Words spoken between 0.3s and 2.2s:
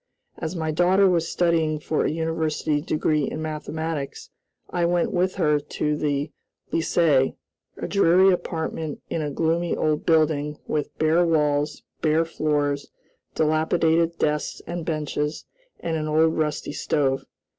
As my daughter was studying for a